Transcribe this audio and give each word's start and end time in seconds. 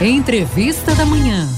Entrevista 0.00 0.92
da 0.92 1.06
Manhã. 1.06 1.48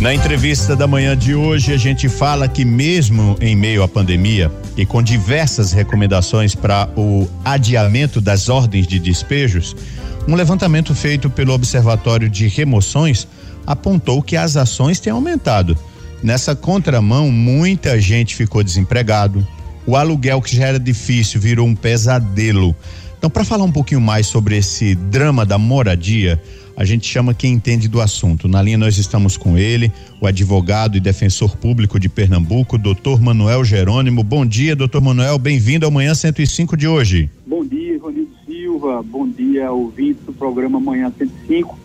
Na 0.00 0.12
entrevista 0.12 0.74
da 0.74 0.88
manhã 0.88 1.16
de 1.16 1.32
hoje, 1.32 1.72
a 1.72 1.76
gente 1.76 2.08
fala 2.08 2.48
que, 2.48 2.64
mesmo 2.64 3.36
em 3.40 3.54
meio 3.54 3.84
à 3.84 3.88
pandemia 3.88 4.50
e 4.76 4.84
com 4.84 5.00
diversas 5.00 5.70
recomendações 5.70 6.56
para 6.56 6.90
o 6.96 7.28
adiamento 7.44 8.20
das 8.20 8.48
ordens 8.48 8.84
de 8.84 8.98
despejos, 8.98 9.76
um 10.26 10.34
levantamento 10.34 10.92
feito 10.92 11.30
pelo 11.30 11.52
Observatório 11.52 12.28
de 12.28 12.48
Remoções 12.48 13.28
apontou 13.64 14.20
que 14.22 14.36
as 14.36 14.56
ações 14.56 14.98
têm 14.98 15.12
aumentado. 15.12 15.78
Nessa 16.20 16.56
contramão, 16.56 17.30
muita 17.30 18.00
gente 18.00 18.34
ficou 18.34 18.60
desempregado. 18.64 19.46
O 19.86 19.96
aluguel 19.96 20.42
que 20.42 20.56
já 20.56 20.66
era 20.66 20.80
difícil 20.80 21.40
virou 21.40 21.66
um 21.66 21.76
pesadelo. 21.76 22.74
Então, 23.22 23.30
para 23.30 23.44
falar 23.44 23.62
um 23.62 23.70
pouquinho 23.70 24.00
mais 24.00 24.26
sobre 24.26 24.56
esse 24.56 24.96
drama 24.96 25.46
da 25.46 25.56
moradia, 25.56 26.42
a 26.76 26.84
gente 26.84 27.06
chama 27.06 27.32
quem 27.32 27.52
entende 27.52 27.86
do 27.86 28.00
assunto. 28.00 28.48
Na 28.48 28.60
linha 28.60 28.76
nós 28.76 28.98
estamos 28.98 29.36
com 29.36 29.56
ele, 29.56 29.92
o 30.20 30.26
advogado 30.26 30.96
e 30.96 31.00
defensor 31.00 31.56
público 31.56 32.00
de 32.00 32.08
Pernambuco, 32.08 32.76
doutor 32.76 33.20
Manuel 33.20 33.64
Jerônimo. 33.64 34.24
Bom 34.24 34.44
dia, 34.44 34.74
doutor 34.74 35.00
Manuel, 35.00 35.38
bem-vindo 35.38 35.86
ao 35.86 35.92
Manhã 35.92 36.16
105 36.16 36.76
de 36.76 36.88
hoje. 36.88 37.30
Bom 37.46 37.64
dia, 37.64 37.94
Ivanildo 37.94 38.32
Silva, 38.44 39.00
bom 39.04 39.28
dia, 39.28 39.70
ouvintes 39.70 40.24
do 40.26 40.32
programa 40.32 40.80
Manhã 40.80 41.12
105. 41.16 41.78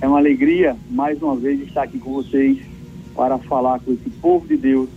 É 0.00 0.06
uma 0.06 0.18
alegria, 0.18 0.76
mais 0.88 1.20
uma 1.20 1.34
vez, 1.34 1.60
estar 1.60 1.82
aqui 1.82 1.98
com 1.98 2.12
vocês 2.12 2.58
para 3.16 3.36
falar 3.36 3.80
com 3.80 3.92
esse 3.92 4.10
povo 4.22 4.46
de 4.46 4.56
Deus 4.56 4.88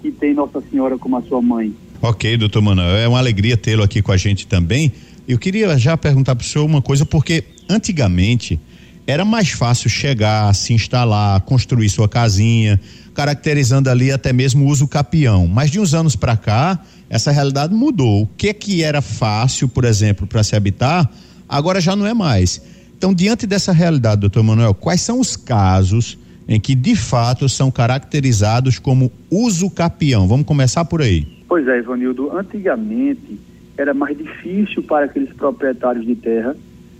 que 0.00 0.12
tem 0.12 0.32
Nossa 0.32 0.62
Senhora 0.70 0.96
como 0.96 1.16
a 1.16 1.22
sua 1.22 1.42
mãe. 1.42 1.74
Ok, 2.00 2.36
doutor 2.38 2.62
Manuel, 2.62 2.96
é 2.96 3.06
uma 3.06 3.18
alegria 3.18 3.56
tê-lo 3.56 3.82
aqui 3.82 4.00
com 4.00 4.10
a 4.10 4.16
gente 4.16 4.46
também. 4.46 4.90
Eu 5.30 5.38
queria 5.38 5.78
já 5.78 5.96
perguntar 5.96 6.34
para 6.34 6.42
o 6.42 6.44
senhor 6.44 6.64
uma 6.64 6.82
coisa, 6.82 7.06
porque 7.06 7.44
antigamente 7.68 8.58
era 9.06 9.24
mais 9.24 9.50
fácil 9.50 9.88
chegar, 9.88 10.52
se 10.56 10.72
instalar, 10.72 11.40
construir 11.42 11.88
sua 11.88 12.08
casinha, 12.08 12.80
caracterizando 13.14 13.88
ali 13.88 14.10
até 14.10 14.32
mesmo 14.32 14.64
o 14.64 14.68
uso 14.68 14.88
capião. 14.88 15.46
Mas 15.46 15.70
de 15.70 15.78
uns 15.78 15.94
anos 15.94 16.16
para 16.16 16.36
cá, 16.36 16.80
essa 17.08 17.30
realidade 17.30 17.72
mudou. 17.72 18.22
O 18.22 18.26
que 18.26 18.52
que 18.52 18.82
era 18.82 19.00
fácil, 19.00 19.68
por 19.68 19.84
exemplo, 19.84 20.26
para 20.26 20.42
se 20.42 20.56
habitar, 20.56 21.08
agora 21.48 21.80
já 21.80 21.94
não 21.94 22.08
é 22.08 22.12
mais. 22.12 22.60
Então, 22.98 23.14
diante 23.14 23.46
dessa 23.46 23.70
realidade, 23.70 24.22
doutor 24.22 24.42
Manuel, 24.42 24.74
quais 24.74 25.00
são 25.00 25.20
os 25.20 25.36
casos 25.36 26.18
em 26.48 26.58
que 26.58 26.74
de 26.74 26.96
fato 26.96 27.48
são 27.48 27.70
caracterizados 27.70 28.80
como 28.80 29.12
uso 29.30 29.70
capião? 29.70 30.26
Vamos 30.26 30.44
começar 30.44 30.84
por 30.86 31.00
aí. 31.00 31.24
Pois 31.48 31.68
é, 31.68 31.78
Ivanildo. 31.78 32.36
Antigamente, 32.36 33.38
era 33.80 33.94
mais 33.94 34.16
difícil 34.16 34.82
para 34.82 35.06
aqueles 35.06 35.32
proprietários 35.32 36.04
de 36.04 36.14
terra 36.14 36.54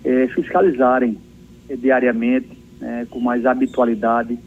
eh, 0.05 0.29
fiscalizarem 0.29 1.19
eh, 1.69 1.77
diariamente, 1.77 2.57
né, 2.81 3.07
com 3.11 3.21
mais 3.21 3.45
habitualidade, 3.45 4.39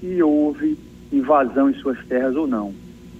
se 0.00 0.22
houve 0.22 0.78
invasão 1.12 1.68
em 1.68 1.74
suas 1.74 1.98
terras 2.06 2.34
ou 2.34 2.46
não. 2.46 2.72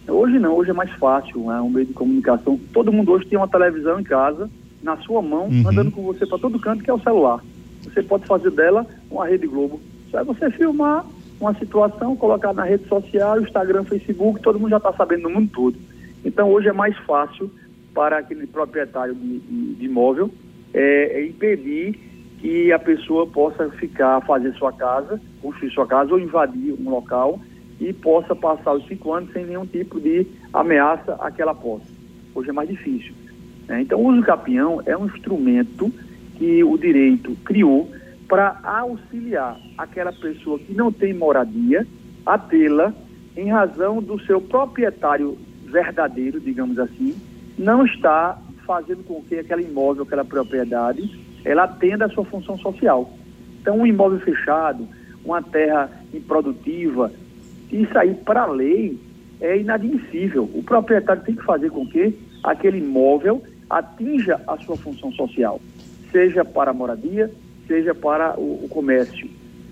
Hoje 0.08 0.38
não, 0.38 0.54
hoje 0.54 0.70
é 0.70 0.74
mais 0.74 0.90
fácil, 0.92 1.44
é 1.50 1.54
né, 1.54 1.60
um 1.60 1.68
meio 1.68 1.86
de 1.86 1.92
comunicação. 1.92 2.58
Todo 2.72 2.92
mundo 2.92 3.12
hoje 3.12 3.26
tem 3.26 3.38
uma 3.38 3.46
televisão 3.46 4.00
em 4.00 4.04
casa, 4.04 4.50
na 4.82 4.96
sua 4.96 5.20
mão, 5.20 5.48
uhum. 5.48 5.68
andando 5.68 5.90
com 5.90 6.02
você 6.02 6.26
para 6.26 6.38
todo 6.38 6.58
canto, 6.58 6.82
que 6.82 6.90
é 6.90 6.94
o 6.94 7.00
celular. 7.00 7.44
Você 7.82 8.02
pode 8.02 8.26
fazer 8.26 8.50
dela 8.50 8.86
uma 9.10 9.26
rede 9.26 9.46
Globo. 9.46 9.80
Só 10.10 10.20
é 10.20 10.24
você 10.24 10.50
filmar 10.50 11.04
uma 11.38 11.54
situação, 11.54 12.16
colocar 12.16 12.52
na 12.52 12.64
rede 12.64 12.88
social, 12.88 13.40
Instagram, 13.40 13.84
Facebook, 13.84 14.40
todo 14.40 14.58
mundo 14.58 14.70
já 14.70 14.76
está 14.78 14.92
sabendo 14.94 15.24
no 15.24 15.30
mundo 15.30 15.50
todo. 15.52 15.76
Então 16.24 16.50
hoje 16.50 16.68
é 16.68 16.72
mais 16.72 16.96
fácil 16.98 17.50
para 17.94 18.18
aquele 18.18 18.46
proprietário 18.46 19.14
de, 19.14 19.38
de, 19.38 19.74
de 19.74 19.84
imóvel 19.84 20.30
é, 20.72 21.20
é 21.20 21.26
impedir 21.26 21.98
que 22.38 22.72
a 22.72 22.78
pessoa 22.78 23.26
possa 23.26 23.68
ficar, 23.70 24.20
fazer 24.22 24.52
sua 24.54 24.72
casa, 24.72 25.20
construir 25.40 25.70
sua 25.70 25.86
casa 25.86 26.12
ou 26.12 26.18
invadir 26.18 26.74
um 26.74 26.90
local 26.90 27.40
e 27.80 27.92
possa 27.92 28.34
passar 28.34 28.74
os 28.74 28.86
cinco 28.86 29.12
anos 29.12 29.32
sem 29.32 29.46
nenhum 29.46 29.66
tipo 29.66 30.00
de 30.00 30.26
ameaça 30.52 31.14
àquela 31.20 31.54
posse. 31.54 31.86
Hoje 32.34 32.50
é 32.50 32.52
mais 32.52 32.68
difícil. 32.68 33.12
Né? 33.68 33.82
Então, 33.82 34.00
o 34.00 34.08
uso 34.08 34.22
capião 34.22 34.82
é 34.86 34.96
um 34.96 35.06
instrumento 35.06 35.92
que 36.36 36.64
o 36.64 36.76
direito 36.76 37.36
criou 37.44 37.88
para 38.28 38.58
auxiliar 38.64 39.58
aquela 39.76 40.12
pessoa 40.12 40.58
que 40.58 40.74
não 40.74 40.90
tem 40.90 41.12
moradia 41.12 41.86
a 42.24 42.38
tê-la 42.38 42.92
em 43.36 43.50
razão 43.50 44.02
do 44.02 44.18
seu 44.24 44.40
proprietário 44.40 45.36
verdadeiro, 45.66 46.40
digamos 46.40 46.78
assim, 46.78 47.14
não 47.58 47.84
está 47.84 48.38
fazendo 48.66 49.04
com 49.04 49.22
que 49.22 49.38
aquele 49.38 49.62
imóvel, 49.62 50.04
aquela 50.04 50.24
propriedade, 50.24 51.10
ela 51.44 51.64
atenda 51.64 52.06
a 52.06 52.08
sua 52.08 52.24
função 52.24 52.58
social. 52.58 53.10
Então, 53.60 53.78
um 53.78 53.86
imóvel 53.86 54.20
fechado, 54.20 54.86
uma 55.24 55.42
terra 55.42 55.90
improdutiva, 56.12 57.12
isso 57.70 57.96
aí, 57.98 58.14
para 58.14 58.42
a 58.42 58.50
lei, 58.50 58.98
é 59.40 59.58
inadmissível. 59.58 60.48
O 60.54 60.62
proprietário 60.62 61.22
tem 61.22 61.34
que 61.34 61.44
fazer 61.44 61.70
com 61.70 61.86
que 61.86 62.14
aquele 62.42 62.78
imóvel 62.78 63.42
atinja 63.68 64.40
a 64.46 64.56
sua 64.58 64.76
função 64.76 65.10
social, 65.12 65.60
seja 66.10 66.44
para 66.44 66.70
a 66.70 66.74
moradia, 66.74 67.30
seja 67.66 67.94
para 67.94 68.38
o, 68.38 68.64
o 68.64 68.68
comércio. 68.68 69.28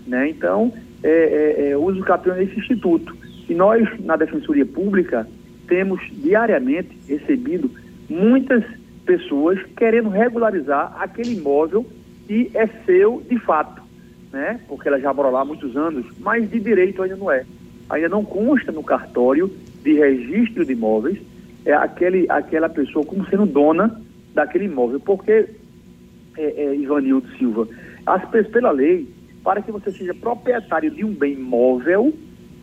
Né? 0.06 0.30
Então, 0.30 0.72
é, 1.02 1.08
é, 1.08 1.70
é, 1.70 1.76
uso 1.76 2.00
capião 2.02 2.36
nesse 2.36 2.58
instituto. 2.58 3.14
E 3.48 3.54
nós, 3.54 3.88
na 4.00 4.16
Defensoria 4.16 4.64
Pública, 4.64 5.28
temos 5.70 6.00
diariamente 6.12 6.98
recebido 7.08 7.70
muitas 8.08 8.64
pessoas 9.06 9.58
querendo 9.76 10.10
regularizar 10.10 10.94
aquele 11.00 11.36
imóvel 11.36 11.86
que 12.26 12.50
é 12.54 12.66
seu 12.84 13.22
de 13.28 13.38
fato, 13.38 13.80
né? 14.32 14.60
Porque 14.68 14.88
ela 14.88 15.00
já 15.00 15.14
mora 15.14 15.30
lá 15.30 15.42
há 15.42 15.44
muitos 15.44 15.76
anos, 15.76 16.04
mas 16.18 16.50
de 16.50 16.58
direito 16.58 17.02
ainda 17.02 17.16
não 17.16 17.30
é. 17.30 17.46
Ainda 17.88 18.08
não 18.08 18.24
consta 18.24 18.72
no 18.72 18.82
cartório 18.82 19.50
de 19.82 19.94
registro 19.94 20.66
de 20.66 20.72
imóveis 20.72 21.18
é 21.64 21.72
aquele, 21.72 22.26
aquela 22.28 22.68
pessoa 22.68 23.04
como 23.04 23.26
sendo 23.26 23.46
dona 23.46 24.00
daquele 24.34 24.64
imóvel. 24.64 24.98
Porque, 25.00 25.48
é, 26.36 26.64
é, 26.64 26.76
Ivanildo 26.76 27.28
Silva, 27.36 27.68
as, 28.06 28.24
pela 28.48 28.70
lei, 28.70 29.08
para 29.44 29.62
que 29.62 29.70
você 29.70 29.92
seja 29.92 30.14
proprietário 30.14 30.90
de 30.90 31.04
um 31.04 31.12
bem 31.12 31.36
móvel, 31.36 32.12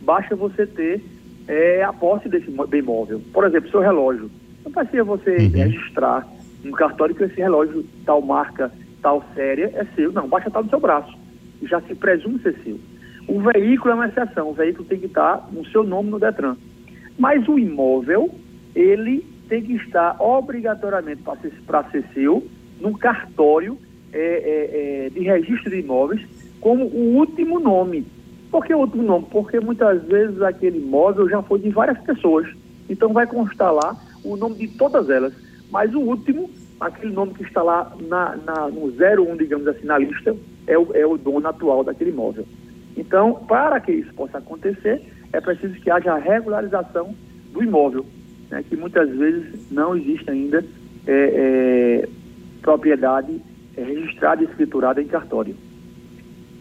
basta 0.02 0.34
você 0.34 0.66
ter 0.66 1.02
é, 1.48 1.82
a 1.82 1.92
posse 1.92 2.28
desse 2.28 2.50
bem 2.68 2.82
móvel. 2.82 3.20
Por 3.32 3.44
exemplo, 3.44 3.70
seu 3.70 3.80
relógio. 3.80 4.30
Não 4.64 4.70
precisa 4.70 5.02
você 5.02 5.36
uhum. 5.36 5.50
registrar 5.50 6.28
um 6.64 6.70
cartório 6.72 7.14
que 7.14 7.24
esse 7.24 7.36
relógio, 7.36 7.84
tal 8.04 8.20
marca, 8.20 8.70
tal 9.00 9.24
série, 9.34 9.62
é 9.62 9.86
seu. 9.96 10.12
Não, 10.12 10.28
basta 10.28 10.48
estar 10.48 10.62
no 10.62 10.68
seu 10.68 10.78
braço. 10.78 11.16
Já 11.62 11.80
se 11.80 11.94
presume 11.94 12.38
ser 12.40 12.54
seu. 12.62 12.78
O 13.26 13.40
veículo 13.40 13.92
é 13.92 13.94
uma 13.94 14.08
exceção. 14.08 14.50
O 14.50 14.54
veículo 14.54 14.84
tem 14.84 15.00
que 15.00 15.06
estar 15.06 15.48
no 15.50 15.66
seu 15.66 15.82
nome 15.82 16.10
no 16.10 16.18
Detran. 16.18 16.56
Mas 17.18 17.48
o 17.48 17.58
imóvel, 17.58 18.30
ele 18.74 19.24
tem 19.48 19.62
que 19.62 19.74
estar 19.74 20.16
obrigatoriamente 20.20 21.22
para 21.22 21.40
ser, 21.40 21.52
ser 21.90 22.04
seu 22.12 22.46
no 22.80 22.96
cartório 22.96 23.78
é, 24.12 24.18
é, 24.18 25.06
é, 25.06 25.10
de 25.10 25.20
registro 25.20 25.70
de 25.70 25.80
imóveis 25.80 26.20
como 26.60 26.84
o 26.84 27.16
último 27.16 27.58
nome. 27.58 28.06
Por 28.50 28.64
que 28.64 28.74
o 28.74 28.78
último 28.78 29.02
nome? 29.02 29.26
Porque 29.30 29.60
muitas 29.60 30.02
vezes 30.04 30.40
aquele 30.42 30.78
imóvel 30.78 31.28
já 31.28 31.42
foi 31.42 31.58
de 31.58 31.70
várias 31.70 31.98
pessoas. 31.98 32.46
Então 32.88 33.12
vai 33.12 33.26
constar 33.26 33.72
lá 33.72 33.96
o 34.24 34.36
nome 34.36 34.56
de 34.56 34.68
todas 34.68 35.10
elas. 35.10 35.32
Mas 35.70 35.94
o 35.94 36.00
último, 36.00 36.50
aquele 36.80 37.12
nome 37.12 37.34
que 37.34 37.42
está 37.42 37.62
lá 37.62 37.92
na, 38.08 38.36
na, 38.36 38.68
no 38.68 38.86
01, 38.86 39.36
digamos 39.36 39.66
assim, 39.66 39.84
na 39.84 39.98
lista, 39.98 40.34
é 40.66 40.78
o, 40.78 40.88
é 40.94 41.06
o 41.06 41.18
dono 41.18 41.46
atual 41.46 41.84
daquele 41.84 42.10
imóvel. 42.10 42.46
Então, 42.96 43.34
para 43.46 43.78
que 43.80 43.92
isso 43.92 44.12
possa 44.14 44.38
acontecer, 44.38 45.02
é 45.32 45.40
preciso 45.40 45.74
que 45.74 45.90
haja 45.90 46.12
a 46.12 46.18
regularização 46.18 47.14
do 47.52 47.62
imóvel, 47.62 48.04
né, 48.50 48.64
que 48.68 48.76
muitas 48.76 49.08
vezes 49.10 49.70
não 49.70 49.96
existe 49.96 50.30
ainda 50.30 50.64
é, 51.06 52.04
é, 52.04 52.08
propriedade 52.60 53.40
é, 53.76 53.82
registrada 53.82 54.42
e 54.42 54.46
escriturada 54.46 55.00
em 55.00 55.06
cartório. 55.06 55.54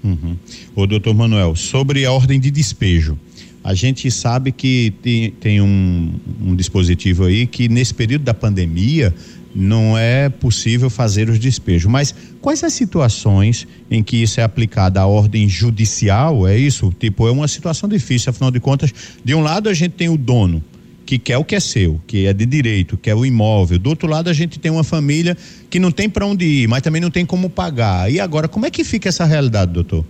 Uhum. 0.04 0.37
Ô, 0.77 0.85
doutor 0.85 1.15
Manuel, 1.15 1.56
sobre 1.56 2.06
a 2.06 2.12
ordem 2.12 2.39
de 2.39 2.51
despejo, 2.51 3.18
a 3.63 3.74
gente 3.74 4.12
sabe 4.12 4.51
que 4.51 4.94
tem, 5.01 5.31
tem 5.31 5.59
um, 5.59 6.13
um 6.39 6.56
dispositivo 6.56 7.24
aí 7.24 7.47
que 7.47 7.68
nesse 7.68 7.95
período 7.95 8.21
da 8.21 8.33
pandemia 8.35 9.12
não 9.56 9.97
é 9.97 10.29
possível 10.29 10.88
fazer 10.88 11.31
os 11.31 11.39
despejos. 11.39 11.91
Mas 11.91 12.13
quais 12.39 12.63
as 12.63 12.74
situações 12.74 13.68
em 13.89 14.03
que 14.03 14.18
isso 14.18 14.39
é 14.39 14.44
aplicado 14.44 15.00
à 15.00 15.07
ordem 15.07 15.50
judicial? 15.50 16.47
É 16.47 16.56
isso? 16.56 16.94
Tipo, 17.00 17.27
é 17.27 17.31
uma 17.31 17.47
situação 17.47 17.89
difícil, 17.89 18.30
afinal 18.30 18.51
de 18.51 18.59
contas, 18.59 18.94
de 19.25 19.33
um 19.33 19.41
lado 19.41 19.69
a 19.69 19.73
gente 19.73 19.94
tem 19.94 20.09
o 20.09 20.15
dono, 20.15 20.63
que 21.07 21.18
quer 21.18 21.39
o 21.39 21.44
que 21.44 21.56
é 21.56 21.59
seu, 21.59 22.00
que 22.06 22.27
é 22.27 22.33
de 22.33 22.45
direito, 22.45 22.97
que 22.97 23.09
é 23.09 23.15
o 23.15 23.25
imóvel. 23.25 23.80
Do 23.80 23.89
outro 23.89 24.07
lado 24.07 24.30
a 24.30 24.33
gente 24.33 24.59
tem 24.59 24.69
uma 24.69 24.83
família 24.83 25.35
que 25.71 25.80
não 25.80 25.89
tem 25.89 26.07
para 26.07 26.27
onde 26.27 26.45
ir, 26.45 26.68
mas 26.68 26.83
também 26.83 27.01
não 27.01 27.09
tem 27.09 27.25
como 27.25 27.50
pagar. 27.50 28.12
E 28.12 28.19
agora, 28.19 28.47
como 28.47 28.68
é 28.68 28.69
que 28.69 28.83
fica 28.83 29.09
essa 29.09 29.25
realidade, 29.25 29.73
doutor? 29.73 30.06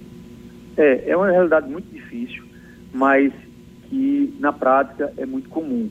É, 0.78 1.10
é 1.10 1.18
uma 1.18 1.30
realidade 1.30 1.70
muito 1.70 1.92
difícil, 1.92 2.44
mas 2.94 3.34
que 3.90 4.34
na 4.40 4.54
prática 4.54 5.12
é 5.18 5.26
muito 5.26 5.50
comum. 5.50 5.90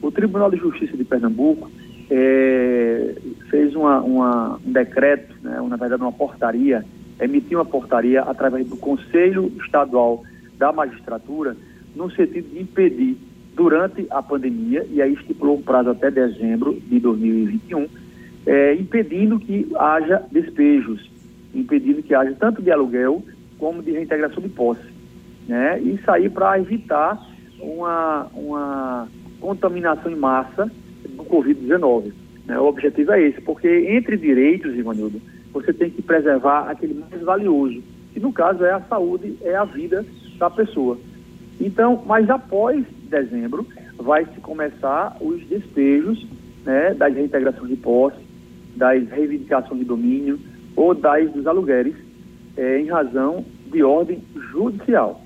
O 0.00 0.10
Tribunal 0.10 0.50
de 0.50 0.56
Justiça 0.56 0.96
de 0.96 1.04
Pernambuco, 1.04 1.70
é, 2.10 3.14
fez 3.50 3.74
uma, 3.74 4.00
uma, 4.00 4.60
um 4.64 4.72
decreto, 4.72 5.34
né, 5.42 5.60
na 5.68 5.76
verdade 5.76 6.02
uma 6.02 6.12
portaria, 6.12 6.84
emitiu 7.20 7.58
uma 7.58 7.64
portaria 7.64 8.22
através 8.22 8.66
do 8.68 8.76
Conselho 8.76 9.52
Estadual 9.62 10.22
da 10.56 10.72
Magistratura, 10.72 11.56
no 11.94 12.10
sentido 12.10 12.48
de 12.50 12.60
impedir, 12.60 13.16
durante 13.54 14.06
a 14.10 14.22
pandemia, 14.22 14.86
e 14.88 15.02
aí 15.02 15.14
estipulou 15.14 15.58
um 15.58 15.62
prazo 15.62 15.90
até 15.90 16.10
dezembro 16.10 16.80
de 16.80 17.00
2021, 17.00 17.88
é, 18.46 18.74
impedindo 18.74 19.38
que 19.40 19.68
haja 19.76 20.22
despejos, 20.30 21.10
impedindo 21.52 22.02
que 22.02 22.14
haja 22.14 22.34
tanto 22.38 22.62
de 22.62 22.70
aluguel 22.70 23.22
como 23.58 23.82
de 23.82 23.92
reintegração 23.92 24.42
de 24.42 24.48
posse. 24.48 24.86
Né? 25.46 25.80
Isso 25.80 26.10
aí 26.10 26.28
para 26.28 26.58
evitar 26.58 27.18
uma, 27.58 28.26
uma 28.34 29.08
contaminação 29.40 30.10
em 30.10 30.16
massa 30.16 30.70
do 31.04 31.24
Covid-19. 31.24 32.12
Né? 32.46 32.58
O 32.58 32.66
objetivo 32.66 33.12
é 33.12 33.22
esse, 33.22 33.40
porque 33.40 33.68
entre 33.90 34.16
direitos, 34.16 34.74
Ivanildo, 34.74 35.20
você 35.52 35.72
tem 35.72 35.90
que 35.90 36.02
preservar 36.02 36.70
aquele 36.70 36.94
mais 36.94 37.22
valioso, 37.22 37.82
que 38.12 38.20
no 38.20 38.32
caso 38.32 38.64
é 38.64 38.72
a 38.72 38.80
saúde, 38.82 39.36
é 39.42 39.54
a 39.54 39.64
vida 39.64 40.04
da 40.38 40.50
pessoa. 40.50 40.98
Então, 41.60 42.02
mas 42.06 42.28
após 42.30 42.84
dezembro, 43.08 43.66
vai 43.96 44.24
se 44.26 44.40
começar 44.40 45.16
os 45.20 45.44
despejos 45.46 46.26
né, 46.64 46.94
das 46.94 47.14
reintegrações 47.14 47.70
de 47.70 47.76
posse, 47.76 48.18
das 48.76 49.08
reivindicações 49.08 49.80
de 49.80 49.86
domínio 49.86 50.38
ou 50.76 50.94
das 50.94 51.30
dos 51.32 51.46
aluguéis, 51.46 51.94
é, 52.58 52.80
em 52.80 52.86
razão 52.86 53.44
de 53.72 53.82
ordem 53.82 54.18
judicial. 54.50 55.22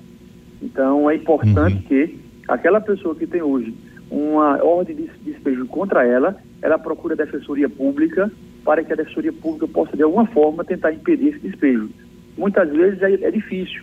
Então, 0.61 1.09
é 1.09 1.15
importante 1.15 1.75
uhum. 1.75 1.81
que 1.81 2.19
aquela 2.47 2.79
pessoa 2.79 3.15
que 3.15 3.25
tem 3.25 3.41
hoje 3.41 3.73
uma 4.09 4.63
ordem 4.63 4.95
de 4.95 5.09
despejo 5.25 5.65
contra 5.65 6.05
ela, 6.05 6.37
ela 6.61 6.77
procura 6.77 7.15
a 7.15 7.17
defensoria 7.17 7.67
pública 7.67 8.31
para 8.63 8.83
que 8.83 8.93
a 8.93 8.95
defensoria 8.95 9.33
pública 9.33 9.67
possa, 9.67 9.97
de 9.97 10.03
alguma 10.03 10.27
forma, 10.27 10.63
tentar 10.63 10.93
impedir 10.93 11.29
esse 11.29 11.39
despejo. 11.39 11.89
Muitas 12.37 12.69
vezes 12.69 13.01
é, 13.01 13.13
é 13.13 13.31
difícil, 13.31 13.81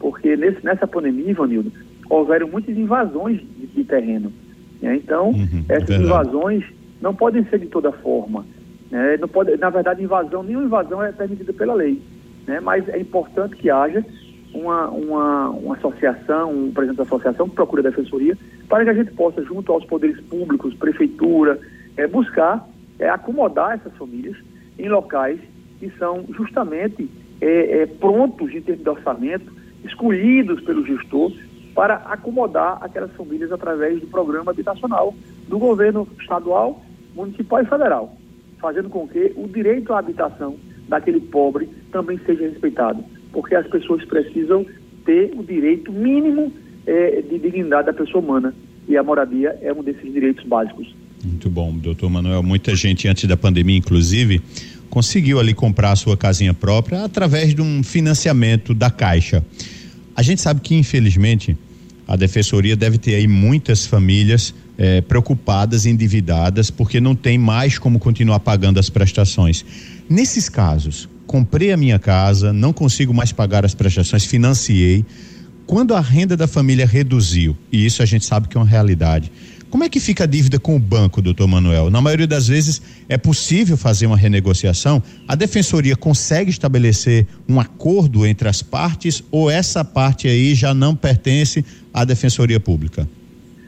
porque 0.00 0.34
nesse, 0.34 0.64
nessa 0.64 0.86
pandemia, 0.86 1.30
Ivanildo, 1.30 1.70
houveram 2.08 2.48
muitas 2.48 2.76
invasões 2.76 3.38
de, 3.38 3.66
de 3.66 3.84
terreno. 3.84 4.32
Né? 4.80 4.96
Então, 4.96 5.28
uhum, 5.28 5.64
essas 5.68 5.88
verdade. 5.88 6.04
invasões 6.04 6.64
não 7.00 7.14
podem 7.14 7.44
ser 7.44 7.58
de 7.58 7.66
toda 7.66 7.92
forma. 7.92 8.46
Né? 8.90 9.18
Não 9.18 9.28
pode, 9.28 9.56
na 9.58 9.68
verdade, 9.70 10.02
invasão, 10.02 10.42
nenhuma 10.42 10.64
invasão 10.64 11.02
é 11.02 11.12
permitida 11.12 11.52
pela 11.52 11.74
lei. 11.74 12.00
Né? 12.46 12.60
Mas 12.60 12.88
é 12.88 12.98
importante 12.98 13.56
que 13.56 13.70
haja 13.70 14.04
uma, 14.54 14.88
uma, 14.88 15.50
uma 15.50 15.76
associação, 15.76 16.50
um 16.50 16.72
presidente 16.72 16.98
da 16.98 17.02
associação 17.02 17.48
que 17.48 17.54
procure 17.54 17.86
a 17.86 17.90
defensoria, 17.90 18.36
para 18.68 18.84
que 18.84 18.90
a 18.90 18.94
gente 18.94 19.12
possa, 19.12 19.42
junto 19.42 19.72
aos 19.72 19.84
poderes 19.84 20.20
públicos, 20.22 20.74
prefeitura, 20.74 21.58
é, 21.96 22.06
buscar 22.06 22.66
é, 22.98 23.08
acomodar 23.08 23.74
essas 23.74 23.92
famílias 23.96 24.36
em 24.78 24.88
locais 24.88 25.38
que 25.78 25.90
são 25.98 26.24
justamente 26.30 27.08
é, 27.40 27.82
é, 27.82 27.86
prontos 27.86 28.54
em 28.54 28.62
termos 28.62 28.82
de 28.82 28.90
orçamento, 28.90 29.52
escolhidos 29.84 30.62
pelo 30.62 30.86
gestor 30.86 31.32
para 31.74 31.96
acomodar 31.96 32.78
aquelas 32.80 33.12
famílias 33.12 33.52
através 33.52 34.00
do 34.00 34.06
programa 34.06 34.50
habitacional 34.50 35.14
do 35.46 35.58
governo 35.58 36.08
estadual, 36.18 36.82
municipal 37.14 37.62
e 37.62 37.66
federal, 37.66 38.16
fazendo 38.58 38.88
com 38.88 39.06
que 39.06 39.32
o 39.36 39.46
direito 39.46 39.92
à 39.92 39.98
habitação 39.98 40.56
daquele 40.88 41.20
pobre 41.20 41.68
também 41.90 42.18
seja 42.24 42.42
respeitado, 42.42 43.04
porque 43.32 43.54
as 43.54 43.66
pessoas 43.66 44.04
precisam 44.04 44.64
ter 45.04 45.32
o 45.36 45.42
direito 45.42 45.92
mínimo 45.92 46.52
é, 46.86 47.22
de 47.22 47.38
dignidade 47.38 47.86
da 47.86 47.92
pessoa 47.92 48.22
humana 48.22 48.54
e 48.88 48.96
a 48.96 49.02
moradia 49.02 49.56
é 49.62 49.72
um 49.72 49.82
desses 49.82 50.12
direitos 50.12 50.44
básicos. 50.44 50.94
Muito 51.24 51.50
bom, 51.50 51.72
doutor 51.76 52.08
Manuel. 52.08 52.42
Muita 52.42 52.74
gente 52.76 53.08
antes 53.08 53.24
da 53.28 53.36
pandemia, 53.36 53.76
inclusive, 53.76 54.40
conseguiu 54.88 55.40
ali 55.40 55.54
comprar 55.54 55.92
a 55.92 55.96
sua 55.96 56.16
casinha 56.16 56.54
própria 56.54 57.04
através 57.04 57.54
de 57.54 57.60
um 57.60 57.82
financiamento 57.82 58.72
da 58.72 58.90
Caixa. 58.90 59.44
A 60.14 60.22
gente 60.22 60.40
sabe 60.40 60.60
que, 60.60 60.74
infelizmente, 60.74 61.56
a 62.06 62.16
defensoria 62.16 62.76
deve 62.76 62.98
ter 62.98 63.16
aí 63.16 63.26
muitas 63.26 63.84
famílias 63.84 64.54
eh, 64.78 65.00
preocupadas, 65.00 65.84
endividadas, 65.86 66.70
porque 66.70 67.00
não 67.00 67.16
tem 67.16 67.36
mais 67.36 67.78
como 67.78 67.98
continuar 67.98 68.40
pagando 68.40 68.78
as 68.78 68.88
prestações. 68.88 69.64
Nesses 70.08 70.48
casos, 70.48 71.08
comprei 71.26 71.72
a 71.72 71.76
minha 71.76 71.98
casa, 71.98 72.52
não 72.52 72.72
consigo 72.72 73.12
mais 73.12 73.32
pagar 73.32 73.64
as 73.64 73.74
prestações, 73.74 74.24
financiei. 74.24 75.04
Quando 75.66 75.94
a 75.94 76.00
renda 76.00 76.36
da 76.36 76.46
família 76.46 76.86
reduziu, 76.86 77.56
e 77.72 77.84
isso 77.84 78.02
a 78.02 78.06
gente 78.06 78.24
sabe 78.24 78.46
que 78.46 78.56
é 78.56 78.60
uma 78.60 78.66
realidade, 78.66 79.32
como 79.68 79.82
é 79.82 79.88
que 79.88 79.98
fica 79.98 80.24
a 80.24 80.26
dívida 80.26 80.60
com 80.60 80.76
o 80.76 80.78
banco, 80.78 81.20
doutor 81.20 81.48
Manuel? 81.48 81.90
Na 81.90 82.00
maioria 82.00 82.26
das 82.26 82.46
vezes 82.46 82.80
é 83.08 83.18
possível 83.18 83.76
fazer 83.76 84.06
uma 84.06 84.16
renegociação? 84.16 85.02
A 85.26 85.34
defensoria 85.34 85.96
consegue 85.96 86.50
estabelecer 86.50 87.26
um 87.48 87.58
acordo 87.58 88.24
entre 88.24 88.48
as 88.48 88.62
partes 88.62 89.24
ou 89.30 89.50
essa 89.50 89.84
parte 89.84 90.28
aí 90.28 90.54
já 90.54 90.72
não 90.72 90.94
pertence 90.94 91.64
à 91.92 92.04
defensoria 92.04 92.60
pública? 92.60 93.08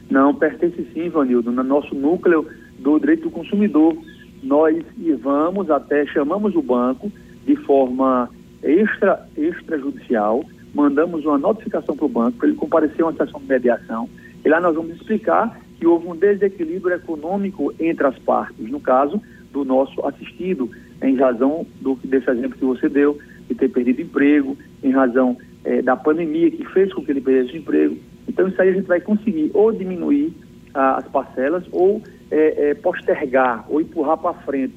Não, 0.09 0.33
pertence 0.35 0.87
sim, 0.95 1.09
Vanildo, 1.09 1.51
no 1.51 1.65
nosso 1.65 1.95
núcleo 1.95 2.47
do 2.79 2.99
direito 3.01 3.25
do 3.25 3.31
consumidor. 3.31 3.97
Nós 4.43 4.77
vamos 5.21 5.71
até, 5.71 6.07
chamamos 6.07 6.55
o 6.55 6.63
banco 6.63 7.11
de 7.47 7.57
forma 7.57 8.31
extra, 8.63 9.27
extrajudicial, 9.37 10.45
mandamos 10.75 11.25
uma 11.25 11.39
notificação 11.39 11.97
para 11.97 12.07
o 12.07 12.09
banco 12.09 12.39
para 12.39 12.49
ele 12.49 12.57
comparecer 12.57 13.03
a 13.03 13.07
uma 13.07 13.13
sessão 13.13 13.41
de 13.41 13.47
mediação 13.47 14.09
e 14.45 14.49
lá 14.49 14.61
nós 14.61 14.75
vamos 14.75 14.97
explicar 14.97 15.59
que 15.79 15.87
houve 15.87 16.09
um 16.09 16.17
desequilíbrio 16.17 16.97
econômico 16.97 17.73
entre 17.79 18.07
as 18.07 18.19
partes, 18.19 18.69
no 18.69 18.81
caso 18.81 19.21
do 19.53 19.65
nosso 19.65 20.05
assistido, 20.07 20.71
em 21.03 21.17
razão 21.17 21.67
do, 21.81 21.95
desse 22.05 22.31
exemplo 22.31 22.59
que 22.59 22.65
você 22.65 22.89
deu, 22.89 23.19
de 23.49 23.55
ter 23.55 23.69
perdido 23.69 24.03
emprego, 24.03 24.57
em 24.83 24.91
razão 24.91 25.37
eh, 25.65 25.81
da 25.81 25.97
pandemia 25.97 26.51
que 26.51 26.65
fez 26.67 26.93
com 26.93 27.03
que 27.03 27.13
ele 27.13 27.21
perdesse 27.21 27.57
emprego. 27.57 27.97
Então 28.29 28.49
isso 28.49 28.61
aí 28.61 28.71
a 28.71 28.73
gente 28.73 28.87
vai 28.87 29.01
conseguir 29.01 29.51
ou 29.55 29.73
diminuir 29.73 30.33
as 30.75 31.07
parcelas 31.09 31.65
ou 31.73 32.03
eh, 32.31 32.55
eh, 32.57 32.75
postergar 32.75 33.65
ou 33.69 33.81
empurrar 33.81 34.19
para 34.19 34.35
frente. 34.35 34.77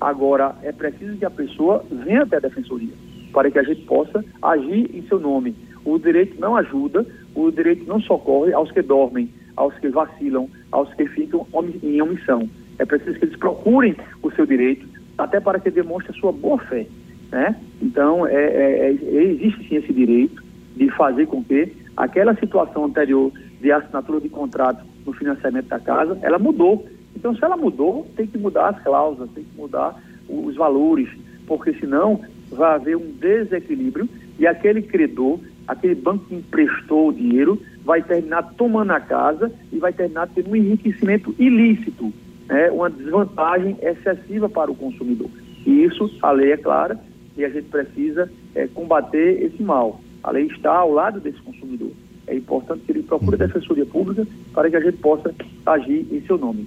Agora, 0.00 0.54
é 0.62 0.72
preciso 0.72 1.16
que 1.16 1.24
a 1.24 1.30
pessoa 1.30 1.84
venha 1.90 2.22
até 2.22 2.36
a 2.36 2.40
defensoria 2.40 2.92
para 3.32 3.50
que 3.50 3.58
a 3.58 3.62
gente 3.62 3.82
possa 3.82 4.24
agir 4.42 4.90
em 4.94 5.02
seu 5.08 5.18
nome. 5.18 5.54
O 5.84 5.98
direito 5.98 6.40
não 6.40 6.56
ajuda, 6.56 7.06
o 7.34 7.50
direito 7.50 7.86
não 7.86 8.00
socorre 8.00 8.52
aos 8.52 8.70
que 8.70 8.82
dormem 8.82 9.30
aos 9.56 9.74
que 9.78 9.88
vacilam, 9.88 10.48
aos 10.70 10.92
que 10.94 11.06
ficam 11.06 11.46
em 11.82 12.00
omissão. 12.00 12.48
É 12.78 12.84
preciso 12.84 13.18
que 13.18 13.26
eles 13.26 13.36
procurem 13.36 13.94
o 14.22 14.30
seu 14.32 14.46
direito, 14.46 14.86
até 15.18 15.40
para 15.40 15.60
que 15.60 15.70
demonstre 15.70 16.12
a 16.16 16.20
sua 16.20 16.32
boa 16.32 16.58
fé. 16.58 16.86
Né? 17.30 17.56
Então, 17.80 18.26
é, 18.26 18.34
é, 18.34 18.90
é, 18.90 19.22
existe 19.22 19.68
sim 19.68 19.76
esse 19.76 19.92
direito 19.92 20.42
de 20.76 20.90
fazer 20.90 21.26
com 21.26 21.42
que 21.44 21.72
aquela 21.96 22.34
situação 22.36 22.84
anterior 22.84 23.30
de 23.60 23.70
assinatura 23.70 24.20
de 24.20 24.28
contrato 24.28 24.84
no 25.04 25.12
financiamento 25.12 25.68
da 25.68 25.80
casa, 25.80 26.18
ela 26.22 26.38
mudou. 26.38 26.86
Então, 27.14 27.34
se 27.34 27.44
ela 27.44 27.56
mudou, 27.56 28.06
tem 28.16 28.26
que 28.26 28.38
mudar 28.38 28.70
as 28.70 28.82
cláusulas, 28.82 29.30
tem 29.34 29.44
que 29.44 29.56
mudar 29.56 30.00
os 30.28 30.54
valores, 30.56 31.08
porque 31.46 31.72
senão 31.74 32.20
vai 32.50 32.74
haver 32.74 32.96
um 32.96 33.12
desequilíbrio 33.12 34.08
e 34.38 34.46
aquele 34.46 34.82
credor, 34.82 35.38
aquele 35.66 35.94
banco 35.94 36.24
que 36.26 36.34
emprestou 36.34 37.08
o 37.08 37.12
dinheiro, 37.12 37.60
vai 37.84 38.02
terminar 38.02 38.42
tomando 38.54 38.92
a 38.92 39.00
casa 39.00 39.52
e 39.72 39.78
vai 39.78 39.92
terminar 39.92 40.28
tendo 40.28 40.50
um 40.50 40.56
enriquecimento 40.56 41.34
ilícito, 41.38 42.12
né? 42.46 42.70
uma 42.70 42.90
desvantagem 42.90 43.76
excessiva 43.82 44.48
para 44.48 44.70
o 44.70 44.74
consumidor. 44.74 45.28
E 45.66 45.84
isso, 45.84 46.10
a 46.22 46.30
lei 46.32 46.52
é 46.52 46.56
clara 46.56 46.98
e 47.36 47.44
a 47.44 47.48
gente 47.48 47.68
precisa 47.68 48.30
é, 48.54 48.66
combater 48.68 49.42
esse 49.42 49.62
mal. 49.62 50.00
A 50.22 50.30
lei 50.30 50.46
está 50.46 50.74
ao 50.74 50.92
lado 50.92 51.20
desse 51.20 51.40
consumidor. 51.42 51.90
É 52.26 52.36
importante 52.36 52.82
que 52.84 52.92
ele 52.92 53.02
procure 53.02 53.36
a 53.36 53.38
uhum. 53.38 53.46
defensoria 53.46 53.86
pública 53.86 54.26
para 54.52 54.70
que 54.70 54.76
a 54.76 54.80
gente 54.80 54.98
possa 54.98 55.34
agir 55.66 56.06
em 56.10 56.20
seu 56.26 56.38
nome. 56.38 56.66